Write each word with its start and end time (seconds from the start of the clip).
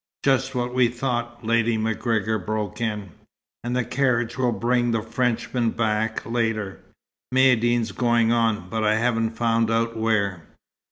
"Just 0.23 0.55
what 0.55 0.73
we 0.73 0.87
thought," 0.87 1.45
Lady 1.45 1.77
MacGregor 1.77 2.39
broke 2.39 2.81
in. 2.81 3.11
"And 3.63 3.75
the 3.75 3.85
carriage 3.85 4.35
will 4.35 4.51
bring 4.51 4.89
the 4.89 5.03
Frenchman 5.03 5.69
back, 5.69 6.25
later. 6.25 6.79
Maïeddine's 7.31 7.91
going 7.91 8.31
on. 8.31 8.67
But 8.67 8.83
I 8.83 8.95
haven't 8.95 9.37
found 9.37 9.69
out 9.69 9.95
where." 9.95 10.47